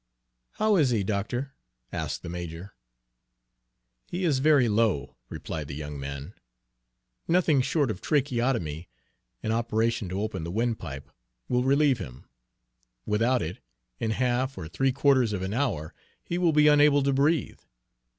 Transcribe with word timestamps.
"How 0.53 0.77
is 0.77 0.89
he, 0.89 1.03
doctor?" 1.03 1.53
asked 1.93 2.23
the 2.23 2.29
major. 2.29 2.73
"He 4.07 4.23
is 4.25 4.39
very 4.39 4.67
low," 4.67 5.15
replied 5.29 5.67
the 5.67 5.75
young 5.75 5.99
man. 5.99 6.33
"Nothing 7.27 7.61
short 7.61 7.91
of 7.91 8.01
tracheotomy 8.01 8.89
an 9.43 9.51
operation 9.51 10.09
to 10.09 10.19
open 10.19 10.43
the 10.43 10.49
windpipe 10.49 11.11
will 11.47 11.63
relieve 11.63 11.99
him. 11.99 12.25
Without 13.05 13.43
it, 13.43 13.59
in 13.99 14.09
half 14.09 14.57
or 14.57 14.67
three 14.67 14.91
quarters 14.91 15.33
of 15.33 15.43
an 15.43 15.53
hour 15.53 15.93
he 16.23 16.39
will 16.39 16.51
be 16.51 16.67
unable 16.67 17.03
to 17.03 17.13
breathe. 17.13 17.59